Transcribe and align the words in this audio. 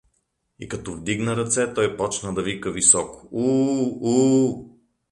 И 0.59 0.67
като 0.67 0.93
вдигна 0.93 1.35
ръце, 1.35 1.73
той 1.73 1.97
почна 1.97 2.33
да 2.33 2.43
вика 2.43 2.71
високо:— 2.71 3.27
У-у, 3.31 3.97
у-у! 4.01 4.77